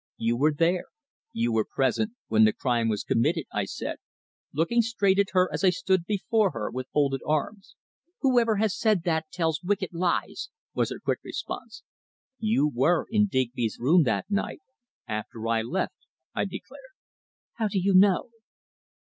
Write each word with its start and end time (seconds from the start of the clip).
"You 0.17 0.35
were 0.35 0.51
there 0.51 0.85
you 1.31 1.53
were 1.53 1.63
present 1.63 2.13
when 2.27 2.43
the 2.43 2.53
crime 2.53 2.87
was 2.89 3.03
committed," 3.03 3.43
I 3.53 3.65
said, 3.65 3.97
looking 4.51 4.81
straight 4.81 5.19
at 5.19 5.27
her 5.33 5.47
as 5.53 5.63
I 5.63 5.69
stood 5.69 6.07
before 6.07 6.53
her 6.53 6.71
with 6.71 6.87
folded 6.91 7.21
arms. 7.23 7.75
"Whoever 8.21 8.55
has 8.55 8.75
said 8.75 9.03
that 9.03 9.27
tells 9.31 9.61
wicked 9.61 9.93
lies," 9.93 10.49
was 10.73 10.89
her 10.89 10.97
quick 10.99 11.19
response. 11.23 11.83
"You 12.39 12.67
were 12.73 13.05
in 13.11 13.27
Digby's 13.27 13.77
room 13.79 14.01
that 14.05 14.25
night 14.27 14.61
after 15.07 15.47
I 15.47 15.61
left," 15.61 16.07
I 16.33 16.45
declared. 16.45 16.93
"How 17.59 17.67
do 17.67 17.77
you 17.79 17.93
know." 17.93 18.31